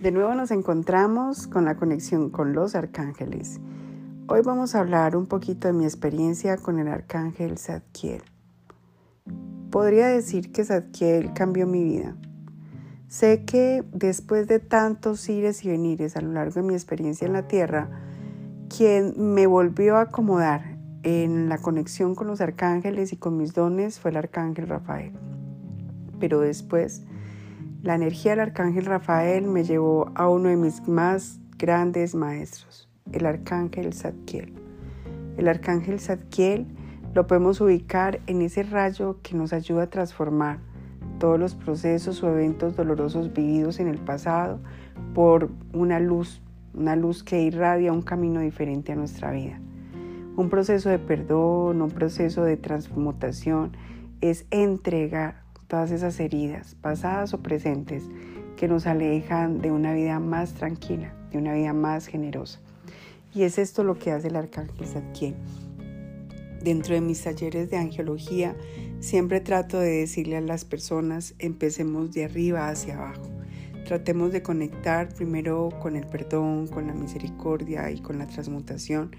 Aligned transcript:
De 0.00 0.12
nuevo 0.12 0.34
nos 0.34 0.50
encontramos 0.50 1.46
con 1.46 1.66
la 1.66 1.76
conexión 1.76 2.30
con 2.30 2.54
los 2.54 2.74
arcángeles. 2.74 3.60
Hoy 4.28 4.40
vamos 4.42 4.74
a 4.74 4.80
hablar 4.80 5.14
un 5.14 5.26
poquito 5.26 5.68
de 5.68 5.74
mi 5.74 5.84
experiencia 5.84 6.56
con 6.56 6.78
el 6.78 6.88
arcángel 6.88 7.58
Zadkiel. 7.58 8.22
Podría 9.70 10.06
decir 10.08 10.52
que 10.52 10.64
Zadkiel 10.64 11.34
cambió 11.34 11.66
mi 11.66 11.84
vida. 11.84 12.16
Sé 13.08 13.44
que 13.44 13.84
después 13.92 14.48
de 14.48 14.58
tantos 14.58 15.28
ires 15.28 15.66
y 15.66 15.68
venires 15.68 16.16
a 16.16 16.22
lo 16.22 16.32
largo 16.32 16.54
de 16.54 16.62
mi 16.62 16.72
experiencia 16.72 17.26
en 17.26 17.34
la 17.34 17.46
tierra, 17.46 17.90
quien 18.74 19.12
me 19.34 19.46
volvió 19.46 19.98
a 19.98 20.02
acomodar 20.02 20.78
en 21.02 21.50
la 21.50 21.58
conexión 21.58 22.14
con 22.14 22.26
los 22.26 22.40
arcángeles 22.40 23.12
y 23.12 23.18
con 23.18 23.36
mis 23.36 23.52
dones 23.52 24.00
fue 24.00 24.12
el 24.12 24.16
arcángel 24.16 24.66
Rafael. 24.66 25.12
Pero 26.18 26.40
después 26.40 27.02
la 27.82 27.94
energía 27.94 28.32
del 28.32 28.40
arcángel 28.40 28.84
Rafael 28.84 29.46
me 29.46 29.64
llevó 29.64 30.10
a 30.14 30.28
uno 30.28 30.50
de 30.50 30.56
mis 30.56 30.86
más 30.86 31.40
grandes 31.56 32.14
maestros, 32.14 32.88
el 33.12 33.24
arcángel 33.24 33.94
Zadkiel. 33.94 34.52
El 35.38 35.48
arcángel 35.48 35.98
Zadkiel 35.98 36.66
lo 37.14 37.26
podemos 37.26 37.60
ubicar 37.60 38.20
en 38.26 38.42
ese 38.42 38.64
rayo 38.64 39.18
que 39.22 39.34
nos 39.34 39.54
ayuda 39.54 39.84
a 39.84 39.90
transformar 39.90 40.58
todos 41.18 41.40
los 41.40 41.54
procesos 41.54 42.22
o 42.22 42.28
eventos 42.28 42.76
dolorosos 42.76 43.32
vividos 43.32 43.80
en 43.80 43.88
el 43.88 43.98
pasado 43.98 44.60
por 45.14 45.50
una 45.72 46.00
luz, 46.00 46.42
una 46.74 46.96
luz 46.96 47.22
que 47.24 47.40
irradia 47.40 47.92
un 47.92 48.02
camino 48.02 48.40
diferente 48.40 48.92
a 48.92 48.96
nuestra 48.96 49.30
vida. 49.30 49.58
Un 50.36 50.50
proceso 50.50 50.90
de 50.90 50.98
perdón, 50.98 51.80
un 51.80 51.90
proceso 51.90 52.44
de 52.44 52.58
transmutación 52.58 53.72
es 54.20 54.46
entregar 54.50 55.39
todas 55.70 55.92
esas 55.92 56.18
heridas, 56.18 56.74
pasadas 56.74 57.32
o 57.32 57.38
presentes, 57.38 58.02
que 58.56 58.66
nos 58.66 58.88
alejan 58.88 59.62
de 59.62 59.70
una 59.70 59.94
vida 59.94 60.18
más 60.18 60.52
tranquila, 60.52 61.14
de 61.30 61.38
una 61.38 61.54
vida 61.54 61.72
más 61.72 62.08
generosa. 62.08 62.60
Y 63.32 63.44
es 63.44 63.56
esto 63.56 63.84
lo 63.84 63.96
que 63.96 64.10
hace 64.10 64.28
el 64.28 64.36
arcángel 64.36 64.86
Zadkiel. 64.86 65.36
Dentro 66.60 66.94
de 66.94 67.00
mis 67.00 67.22
talleres 67.22 67.70
de 67.70 67.76
angiología, 67.76 68.56
siempre 68.98 69.40
trato 69.40 69.78
de 69.78 70.00
decirle 70.00 70.36
a 70.36 70.40
las 70.40 70.64
personas, 70.64 71.34
empecemos 71.38 72.12
de 72.12 72.24
arriba 72.24 72.68
hacia 72.68 72.96
abajo. 72.98 73.30
Tratemos 73.86 74.32
de 74.32 74.42
conectar 74.42 75.08
primero 75.14 75.68
con 75.80 75.94
el 75.94 76.06
perdón, 76.06 76.66
con 76.66 76.88
la 76.88 76.94
misericordia 76.94 77.92
y 77.92 78.00
con 78.00 78.18
la 78.18 78.26
transmutación 78.26 79.14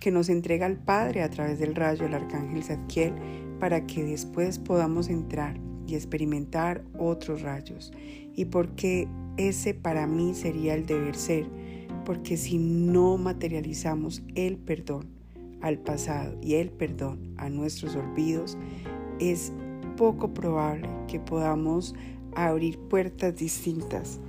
que 0.00 0.10
nos 0.10 0.28
entrega 0.28 0.66
el 0.66 0.78
Padre 0.78 1.22
a 1.22 1.30
través 1.30 1.60
del 1.60 1.76
rayo 1.76 2.02
del 2.02 2.14
arcángel 2.14 2.64
Zadkiel 2.64 3.14
para 3.60 3.86
que 3.86 4.02
después 4.02 4.58
podamos 4.58 5.08
entrar 5.08 5.60
y 5.86 5.94
experimentar 5.94 6.84
otros 6.98 7.42
rayos. 7.42 7.92
Y 8.34 8.46
porque 8.46 9.08
ese 9.36 9.74
para 9.74 10.06
mí 10.06 10.34
sería 10.34 10.74
el 10.74 10.86
deber 10.86 11.14
ser, 11.14 11.46
porque 12.04 12.36
si 12.36 12.58
no 12.58 13.16
materializamos 13.18 14.22
el 14.34 14.56
perdón 14.56 15.06
al 15.60 15.78
pasado 15.78 16.36
y 16.42 16.54
el 16.54 16.70
perdón 16.70 17.34
a 17.36 17.48
nuestros 17.48 17.94
olvidos, 17.96 18.58
es 19.20 19.52
poco 19.96 20.34
probable 20.34 20.88
que 21.06 21.20
podamos 21.20 21.94
abrir 22.34 22.78
puertas 22.78 23.36
distintas. 23.36 24.20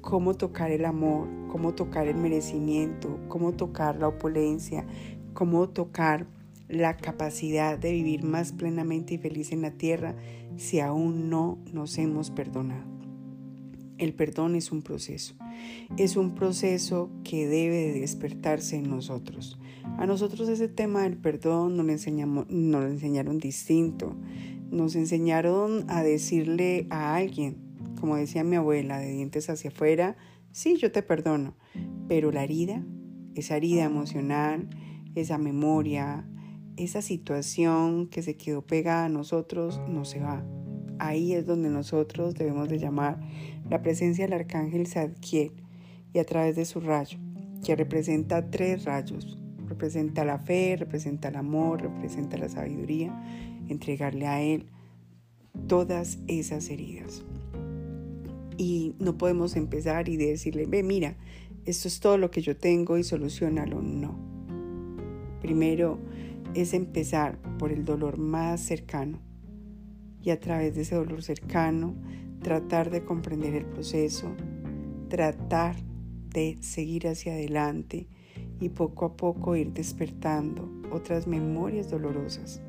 Cómo 0.00 0.34
tocar 0.34 0.70
el 0.70 0.84
amor, 0.84 1.28
cómo 1.48 1.74
tocar 1.74 2.06
el 2.06 2.16
merecimiento, 2.16 3.18
cómo 3.28 3.52
tocar 3.52 3.96
la 3.96 4.08
opulencia, 4.08 4.86
cómo 5.34 5.68
tocar 5.68 6.26
la 6.68 6.96
capacidad 6.96 7.78
de 7.78 7.92
vivir 7.92 8.22
más 8.22 8.52
plenamente 8.52 9.14
y 9.14 9.18
feliz 9.18 9.52
en 9.52 9.62
la 9.62 9.70
tierra 9.72 10.14
si 10.58 10.80
aún 10.80 11.30
no 11.30 11.58
nos 11.72 11.96
hemos 11.98 12.30
perdonado. 12.30 12.84
El 13.96 14.12
perdón 14.12 14.54
es 14.54 14.70
un 14.70 14.82
proceso, 14.82 15.34
es 15.96 16.16
un 16.16 16.34
proceso 16.34 17.10
que 17.24 17.48
debe 17.48 17.92
de 17.92 18.00
despertarse 18.00 18.76
en 18.76 18.90
nosotros. 18.90 19.58
A 19.96 20.06
nosotros 20.06 20.48
ese 20.48 20.68
tema 20.68 21.02
del 21.02 21.16
perdón 21.16 21.76
nos 21.76 21.86
lo, 21.86 22.26
nos 22.48 22.82
lo 22.82 22.86
enseñaron 22.86 23.38
distinto, 23.38 24.14
nos 24.70 24.94
enseñaron 24.94 25.84
a 25.88 26.02
decirle 26.02 26.86
a 26.90 27.16
alguien, 27.16 27.56
como 28.00 28.16
decía 28.16 28.44
mi 28.44 28.56
abuela, 28.56 28.98
de 28.98 29.10
dientes 29.10 29.48
hacia 29.50 29.70
afuera, 29.70 30.16
sí, 30.52 30.76
yo 30.76 30.92
te 30.92 31.02
perdono, 31.02 31.56
pero 32.08 32.30
la 32.30 32.44
herida, 32.44 32.84
esa 33.34 33.56
herida 33.56 33.84
emocional, 33.84 34.68
esa 35.14 35.38
memoria, 35.38 36.28
esa 36.78 37.02
situación 37.02 38.06
que 38.06 38.22
se 38.22 38.36
quedó 38.36 38.62
pegada 38.62 39.06
a 39.06 39.08
nosotros 39.08 39.80
no 39.88 40.04
se 40.04 40.20
va. 40.20 40.44
Ahí 41.00 41.32
es 41.32 41.44
donde 41.44 41.70
nosotros 41.70 42.34
debemos 42.34 42.68
de 42.68 42.78
llamar 42.78 43.18
la 43.68 43.82
presencia 43.82 44.24
del 44.24 44.34
arcángel 44.34 44.86
Zadkiel 44.86 45.52
y 46.12 46.18
a 46.20 46.24
través 46.24 46.56
de 46.56 46.64
su 46.64 46.80
rayo, 46.80 47.18
que 47.64 47.74
representa 47.76 48.50
tres 48.50 48.84
rayos. 48.84 49.38
Representa 49.68 50.24
la 50.24 50.38
fe, 50.38 50.76
representa 50.78 51.28
el 51.28 51.36
amor, 51.36 51.82
representa 51.82 52.38
la 52.38 52.48
sabiduría, 52.48 53.12
entregarle 53.68 54.26
a 54.26 54.40
él 54.40 54.66
todas 55.66 56.18
esas 56.26 56.70
heridas. 56.70 57.24
Y 58.56 58.94
no 58.98 59.18
podemos 59.18 59.56
empezar 59.56 60.08
y 60.08 60.16
decirle, 60.16 60.66
ve, 60.66 60.82
mira, 60.82 61.16
esto 61.64 61.86
es 61.88 62.00
todo 62.00 62.18
lo 62.18 62.30
que 62.30 62.40
yo 62.40 62.56
tengo 62.56 62.98
y 62.98 63.04
solucionalo. 63.04 63.82
No. 63.82 64.16
Primero, 65.42 65.98
es 66.54 66.74
empezar 66.74 67.38
por 67.58 67.72
el 67.72 67.84
dolor 67.84 68.18
más 68.18 68.60
cercano 68.60 69.20
y 70.22 70.30
a 70.30 70.40
través 70.40 70.74
de 70.74 70.82
ese 70.82 70.94
dolor 70.94 71.22
cercano 71.22 71.94
tratar 72.42 72.90
de 72.90 73.04
comprender 73.04 73.54
el 73.54 73.66
proceso, 73.66 74.34
tratar 75.08 75.76
de 76.30 76.58
seguir 76.60 77.08
hacia 77.08 77.32
adelante 77.32 78.06
y 78.60 78.68
poco 78.70 79.04
a 79.04 79.16
poco 79.16 79.56
ir 79.56 79.72
despertando 79.72 80.70
otras 80.90 81.26
memorias 81.26 81.90
dolorosas 81.90 82.60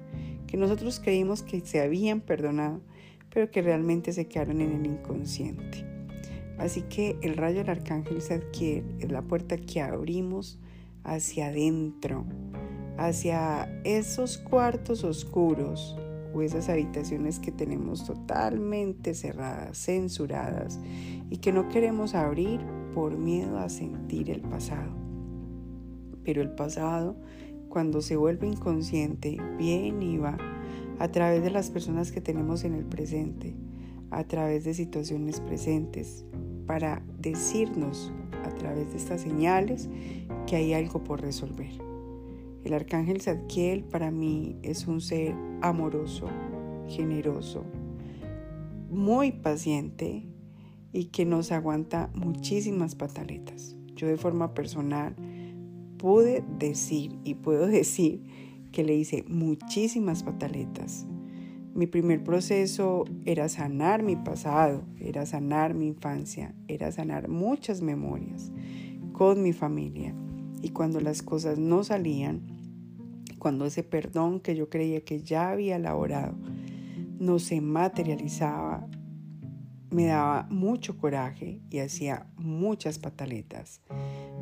que 0.50 0.58
nosotros 0.58 1.00
creímos 1.00 1.44
que 1.44 1.60
se 1.62 1.80
habían 1.80 2.22
perdonado, 2.22 2.82
pero 3.30 3.52
que 3.52 3.62
realmente 3.62 4.14
se 4.14 4.28
quedaron 4.28 4.62
en 4.62 4.72
el 4.72 4.86
inconsciente. 4.88 5.86
Así 6.58 6.82
que 6.82 7.18
el 7.22 7.38
rayo 7.38 7.60
del 7.60 7.70
arcángel 7.70 8.20
Zadkiel 8.20 8.84
es 9.00 9.12
la 9.12 9.22
puerta 9.22 9.58
que 9.58 9.80
abrimos 9.80 10.58
hacia 11.04 11.48
adentro, 11.48 12.26
hacia 13.00 13.70
esos 13.86 14.38
cuartos 14.38 15.04
oscuros 15.04 15.98
o 16.34 16.42
esas 16.42 16.70
habitaciones 16.70 17.40
que 17.40 17.52
tenemos 17.52 18.06
totalmente 18.06 19.14
cerradas, 19.14 19.78
censuradas 19.78 20.80
y 21.30 21.38
que 21.38 21.54
no 21.54 21.70
queremos 21.70 22.14
abrir 22.14 22.60
por 22.94 23.18
miedo 23.18 23.58
a 23.58 23.70
sentir 23.70 24.30
el 24.30 24.42
pasado. 24.42 24.92
Pero 26.24 26.42
el 26.42 26.52
pasado, 26.52 27.16
cuando 27.70 28.02
se 28.02 28.18
vuelve 28.18 28.48
inconsciente, 28.48 29.38
viene 29.58 30.06
y 30.06 30.18
va 30.18 30.38
a 31.00 31.08
través 31.08 31.42
de 31.42 31.52
las 31.52 31.70
personas 31.70 32.12
que 32.12 32.20
tenemos 32.20 32.66
en 32.66 32.76
el 32.76 32.86
presente, 32.86 33.56
a 34.12 34.26
través 34.26 34.66
de 34.66 34.74
situaciones 34.74 35.40
presentes, 35.40 36.26
para 36.68 37.02
decirnos 37.18 38.12
a 38.44 38.50
través 38.50 38.92
de 38.92 38.98
estas 38.98 39.22
señales 39.22 39.90
que 40.46 40.58
hay 40.58 40.74
algo 40.74 41.04
por 41.04 41.22
resolver. 41.22 41.89
El 42.70 42.76
arcángel 42.76 43.20
Zadkiel 43.20 43.84
para 43.84 44.12
mí 44.12 44.56
es 44.62 44.86
un 44.86 45.02
ser 45.02 45.34
amoroso, 45.64 46.28
generoso, 46.88 47.64
muy 48.92 49.32
paciente 49.32 50.28
y 50.94 51.06
que 51.06 51.26
nos 51.26 51.52
aguanta 51.52 52.12
muchísimas 52.14 52.94
pataletas. 52.94 53.76
Yo 53.96 54.06
de 54.06 54.18
forma 54.18 54.54
personal 54.54 55.16
pude 55.98 56.44
decir 56.60 57.18
y 57.24 57.34
puedo 57.34 57.66
decir 57.68 58.22
que 58.72 58.84
le 58.84 58.94
hice 58.94 59.24
muchísimas 59.28 60.22
pataletas. 60.22 61.08
Mi 61.74 61.88
primer 61.88 62.24
proceso 62.24 63.06
era 63.26 63.50
sanar 63.50 64.04
mi 64.04 64.16
pasado, 64.16 64.84
era 65.00 65.26
sanar 65.26 65.74
mi 65.74 65.88
infancia, 65.88 66.54
era 66.68 66.92
sanar 66.92 67.30
muchas 67.30 67.82
memorias 67.82 68.52
con 69.12 69.42
mi 69.42 69.54
familia. 69.54 70.14
Y 70.62 70.70
cuando 70.70 71.00
las 71.00 71.24
cosas 71.24 71.58
no 71.58 71.84
salían, 71.84 72.59
cuando 73.40 73.66
ese 73.66 73.84
perdón 73.84 74.40
que 74.40 74.56
yo 74.56 74.70
creía 74.70 75.02
que 75.02 75.22
ya 75.22 75.50
había 75.50 75.78
elaborado 75.78 76.36
no 77.20 77.40
se 77.40 77.60
materializaba, 77.60 78.88
me 79.92 80.06
daba 80.06 80.48
mucho 80.50 80.98
coraje 80.98 81.62
y 81.70 81.80
hacía 81.80 82.28
muchas 82.38 83.00
pataletas. 83.00 83.82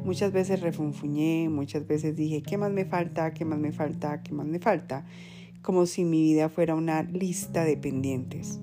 Muchas 0.03 0.31
veces 0.31 0.61
refunfuñé, 0.61 1.49
muchas 1.49 1.87
veces 1.87 2.15
dije, 2.15 2.41
¿qué 2.41 2.57
más 2.57 2.71
me 2.71 2.85
falta? 2.85 3.33
¿Qué 3.33 3.45
más 3.45 3.59
me 3.59 3.71
falta? 3.71 4.21
¿Qué 4.21 4.33
más 4.33 4.45
me 4.45 4.59
falta? 4.59 5.05
Como 5.61 5.85
si 5.85 6.03
mi 6.03 6.21
vida 6.21 6.49
fuera 6.49 6.75
una 6.75 7.03
lista 7.03 7.63
de 7.63 7.77
pendientes. 7.77 8.59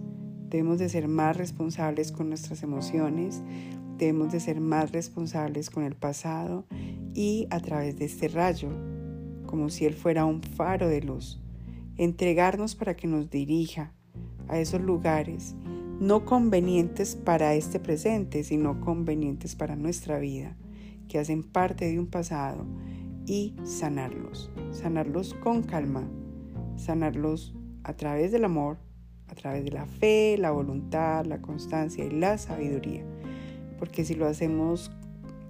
Debemos 0.49 0.79
de 0.79 0.89
ser 0.89 1.09
más 1.09 1.37
responsables 1.37 2.13
con 2.13 2.29
nuestras 2.29 2.63
emociones, 2.63 3.43
debemos 3.99 4.31
de 4.33 4.41
ser 4.41 4.61
más 4.61 4.93
responsables 4.93 5.71
con 5.71 5.85
el 5.85 5.97
pasado 5.97 6.67
y 7.15 7.47
a 7.51 7.61
través 7.61 7.99
de 7.99 8.05
este 8.05 8.29
rayo, 8.29 8.69
como 9.55 9.71
si 9.71 9.87
Él 9.87 9.95
fuera 9.95 10.25
un 10.25 10.43
faro 10.43 10.89
de 10.89 11.01
luz, 11.01 11.41
entregarnos 11.97 12.75
para 12.75 12.97
que 12.97 13.06
nos 13.06 13.31
dirija 13.31 13.93
a 14.49 14.59
esos 14.59 14.81
lugares, 14.81 15.55
no 16.01 16.25
convenientes 16.25 17.15
para 17.15 17.55
este 17.55 17.79
presente, 17.79 18.43
sino 18.43 18.81
convenientes 18.81 19.55
para 19.55 19.77
nuestra 19.77 20.19
vida, 20.19 20.56
que 21.06 21.21
hacen 21.21 21.45
parte 21.45 21.85
de 21.85 22.01
un 22.01 22.09
pasado, 22.09 22.67
y 23.27 23.55
sanarlos, 23.62 24.51
sanarlos 24.73 25.35
con 25.35 25.62
calma, 25.62 26.03
sanarlos 26.75 27.55
a 27.85 27.93
través 27.93 28.33
del 28.33 28.47
amor, 28.47 28.79
a 29.29 29.37
través 29.37 29.65
de 29.65 29.71
la 29.71 29.87
fe, 29.87 30.37
la 30.37 30.50
voluntad, 30.50 31.27
la 31.27 31.41
constancia 31.41 32.05
y 32.05 32.11
la 32.11 32.39
sabiduría. 32.39 33.05
Porque 33.79 34.05
si 34.05 34.17
lo 34.17 34.27
hacemos 34.27 34.91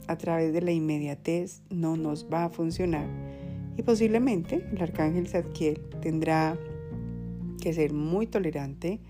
a 0.09 0.19
través 0.19 0.53
de 0.53 0.61
la 0.61 0.73
inmediatez, 0.73 1.62
no 1.71 1.97
nos 1.97 2.27
va 2.31 2.45
a 2.45 2.50
funcionar. 2.50 3.24
Y 3.76 3.82
posiblemente 3.82 4.67
el 4.73 4.81
arcángel 4.81 5.26
Zadkiel 5.26 5.81
tendrá 6.00 6.59
que 7.61 7.73
ser 7.73 7.93
muy 7.93 8.26
tolerante 8.26 9.00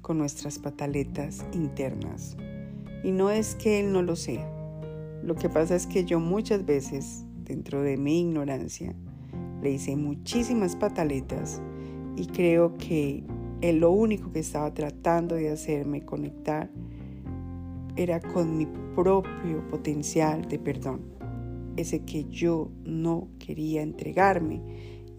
con 0.00 0.18
nuestras 0.18 0.58
pataletas 0.58 1.44
internas. 1.52 2.36
Y 3.02 3.10
no 3.10 3.30
es 3.30 3.54
que 3.54 3.80
él 3.80 3.92
no 3.92 4.02
lo 4.02 4.16
sea. 4.16 4.50
Lo 5.22 5.34
que 5.34 5.48
pasa 5.48 5.74
es 5.74 5.86
que 5.86 6.04
yo 6.04 6.20
muchas 6.20 6.64
veces, 6.64 7.24
dentro 7.44 7.82
de 7.82 7.96
mi 7.96 8.20
ignorancia, 8.20 8.94
le 9.62 9.72
hice 9.72 9.96
muchísimas 9.96 10.76
pataletas 10.76 11.62
y 12.16 12.26
creo 12.26 12.74
que 12.74 13.24
él 13.62 13.78
lo 13.78 13.90
único 13.90 14.30
que 14.30 14.40
estaba 14.40 14.72
tratando 14.74 15.34
de 15.34 15.50
hacerme 15.50 16.04
conectar 16.04 16.70
era 17.96 18.20
con 18.20 18.58
mi 18.58 18.66
propio 18.94 19.66
potencial 19.70 20.46
de 20.48 20.58
perdón, 20.58 21.00
ese 21.76 22.04
que 22.04 22.24
yo 22.24 22.70
no 22.84 23.28
quería 23.38 23.82
entregarme 23.82 24.62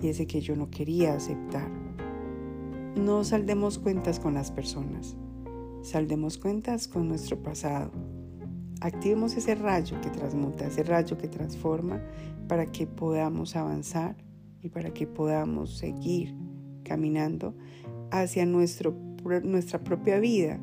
y 0.02 0.07
ese 0.07 0.28
que 0.28 0.42
yo 0.42 0.56
no 0.56 0.69
quería 0.69 1.13
aceptar. 1.13 1.69
No 2.96 3.24
saldemos 3.24 3.78
cuentas 3.78 4.19
con 4.19 4.34
las 4.34 4.52
personas, 4.52 5.18
saldemos 5.81 6.38
cuentas 6.38 6.88
con 6.88 7.07
nuestro 7.07 7.42
pasado. 7.42 7.92
Activemos 8.81 9.36
ese 9.36 9.56
rayo 9.56 10.00
que 10.02 10.10
transmuta, 10.10 10.68
ese 10.68 10.84
rayo 10.84 11.18
que 11.18 11.28
transforma 11.28 12.02
para 12.48 12.66
que 12.66 12.88
podamos 12.88 13.56
avanzar 13.56 14.16
y 14.62 14.69
para 14.69 14.94
que 14.94 15.07
podamos 15.07 15.78
seguir 15.78 16.36
caminando 16.84 17.56
hacia 18.12 18.46
nuestro, 18.46 18.96
nuestra 19.44 19.84
propia 19.84 20.19
vida, 20.19 20.60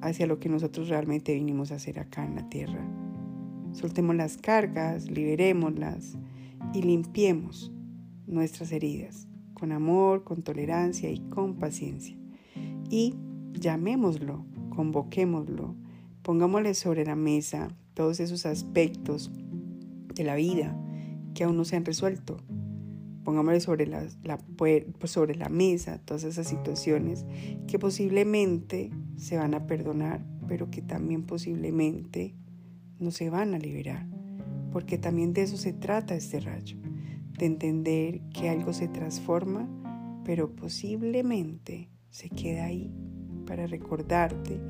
hacia 0.00 0.26
lo 0.26 0.38
que 0.38 0.48
nosotros 0.48 0.88
realmente 0.88 1.34
vinimos 1.34 1.72
a 1.72 1.76
hacer 1.76 1.98
acá 1.98 2.24
en 2.24 2.36
la 2.36 2.48
tierra. 2.48 3.03
Soltemos 3.74 4.14
las 4.14 4.36
cargas, 4.36 5.10
liberémoslas 5.10 6.16
y 6.72 6.82
limpiemos 6.82 7.72
nuestras 8.26 8.70
heridas 8.70 9.26
con 9.52 9.72
amor, 9.72 10.22
con 10.22 10.42
tolerancia 10.42 11.10
y 11.10 11.18
con 11.28 11.56
paciencia. 11.56 12.16
Y 12.88 13.16
llamémoslo, 13.52 14.46
convoquémoslo, 14.70 15.74
pongámosle 16.22 16.74
sobre 16.74 17.04
la 17.04 17.16
mesa 17.16 17.68
todos 17.94 18.20
esos 18.20 18.46
aspectos 18.46 19.32
de 20.14 20.22
la 20.22 20.36
vida 20.36 20.78
que 21.34 21.42
aún 21.42 21.56
no 21.56 21.64
se 21.64 21.74
han 21.74 21.84
resuelto, 21.84 22.36
pongámosle 23.24 23.58
sobre 23.58 23.86
la, 23.88 24.06
pues, 24.56 24.84
sobre 25.06 25.34
la 25.34 25.48
mesa 25.48 25.98
todas 26.04 26.22
esas 26.22 26.46
situaciones 26.46 27.26
que 27.66 27.80
posiblemente 27.80 28.92
se 29.16 29.36
van 29.36 29.54
a 29.54 29.66
perdonar, 29.66 30.24
pero 30.46 30.70
que 30.70 30.80
también 30.80 31.24
posiblemente 31.24 32.36
no 32.98 33.10
se 33.10 33.30
van 33.30 33.54
a 33.54 33.58
liberar, 33.58 34.06
porque 34.72 34.98
también 34.98 35.32
de 35.32 35.42
eso 35.42 35.56
se 35.56 35.72
trata 35.72 36.14
este 36.14 36.40
rayo, 36.40 36.76
de 37.38 37.46
entender 37.46 38.20
que 38.32 38.48
algo 38.48 38.72
se 38.72 38.88
transforma, 38.88 39.68
pero 40.24 40.54
posiblemente 40.54 41.90
se 42.10 42.30
queda 42.30 42.66
ahí 42.66 42.92
para 43.46 43.66
recordarte 43.66 44.60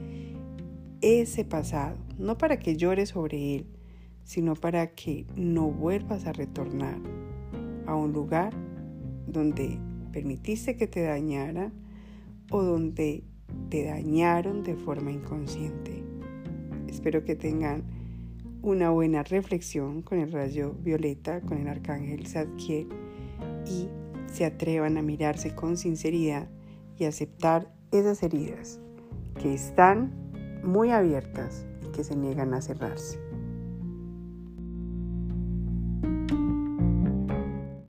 ese 1.01 1.45
pasado, 1.45 1.99
no 2.19 2.39
para 2.39 2.59
que 2.59 2.77
llores 2.77 3.11
sobre 3.11 3.57
él, 3.57 3.67
sino 4.25 4.55
para 4.55 4.95
que 4.95 5.27
no 5.37 5.71
vuelvas 5.71 6.27
a 6.27 6.33
retornar 6.33 6.99
a 7.87 7.95
un 7.95 8.13
lugar 8.13 8.55
donde 9.27 9.79
permitiste 10.13 10.77
que 10.77 10.87
te 10.87 11.03
dañaran 11.03 11.73
o 12.51 12.63
donde 12.63 13.25
te 13.69 13.85
dañaron 13.85 14.63
de 14.63 14.77
forma 14.77 15.13
inconsciente. 15.13 16.03
Espero 16.89 17.25
que 17.25 17.35
tengan 17.35 17.85
una 18.65 18.89
buena 18.89 19.23
reflexión 19.23 20.01
con 20.01 20.19
el 20.19 20.33
rayo 20.33 20.75
violeta, 20.81 21.43
con 21.43 21.59
el 21.59 21.69
arcángel 21.69 22.27
Zadkiel 22.27 22.89
y 23.67 23.89
se 24.27 24.47
atrevan 24.47 24.97
a 24.97 25.03
mirarse 25.03 25.55
con 25.55 25.77
sinceridad 25.77 26.49
y 26.99 27.05
aceptar 27.05 27.71
esas 27.93 28.23
heridas 28.23 28.81
que 29.41 29.53
están 29.53 30.13
muy 30.65 30.91
abiertas 30.91 31.67
y 31.87 31.93
que 31.93 32.05
se 32.05 32.17
niegan 32.17 32.55
a 32.55 32.63
cerrarse. 32.63 33.24